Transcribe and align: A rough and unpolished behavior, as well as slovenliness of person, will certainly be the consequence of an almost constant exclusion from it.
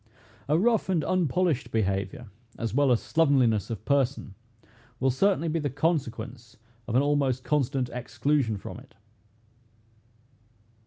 A 0.49 0.57
rough 0.57 0.89
and 0.89 1.03
unpolished 1.03 1.69
behavior, 1.69 2.31
as 2.57 2.73
well 2.73 2.91
as 2.91 2.99
slovenliness 3.01 3.69
of 3.69 3.85
person, 3.85 4.33
will 4.99 5.11
certainly 5.11 5.47
be 5.47 5.59
the 5.59 5.69
consequence 5.69 6.57
of 6.87 6.95
an 6.95 7.03
almost 7.03 7.43
constant 7.43 7.87
exclusion 7.89 8.57
from 8.57 8.79
it. 8.79 8.95